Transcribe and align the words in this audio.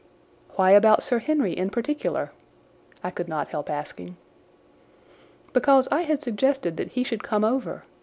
"Why 0.55 0.71
about 0.71 1.03
Sir 1.03 1.19
Henry 1.19 1.55
in 1.55 1.69
particular?" 1.69 2.31
I 3.03 3.11
could 3.11 3.27
not 3.27 3.49
help 3.49 3.69
asking. 3.69 4.17
"Because 5.53 5.87
I 5.91 6.01
had 6.01 6.23
suggested 6.23 6.75
that 6.77 6.93
he 6.93 7.03
should 7.03 7.21
come 7.21 7.43
over. 7.43 7.83